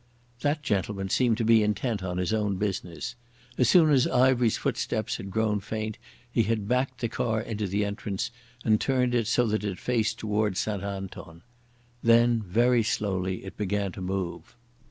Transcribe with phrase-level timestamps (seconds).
[0.39, 3.13] That gentleman seemed to be intent on his own business.
[3.55, 5.99] As soon as Ivery's footsteps had grown faint,
[6.31, 8.31] he had backed the car into the entrance,
[8.65, 11.43] and turned it so that it faced towards St Anton.
[12.01, 14.55] Then very slowly it began to move.